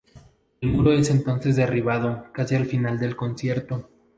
El 0.61 0.69
muro 0.69 0.93
es 0.93 1.11
entonces 1.11 1.55
derribado 1.55 2.25
casi 2.33 2.55
al 2.55 2.65
final 2.65 2.97
del 2.99 3.15
concierto. 3.15 3.87